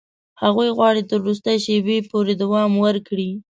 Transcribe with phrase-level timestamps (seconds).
[0.43, 3.31] هغوی غواړي تر وروستي شېبې پورې دوام ورکړي.